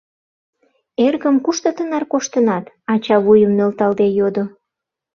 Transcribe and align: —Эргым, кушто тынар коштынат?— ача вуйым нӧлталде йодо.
—Эргым, 1.05 1.35
кушто 1.45 1.69
тынар 1.77 2.03
коштынат?— 2.11 2.65
ача 2.93 3.17
вуйым 3.23 3.51
нӧлталде 3.57 4.05
йодо. 4.17 4.43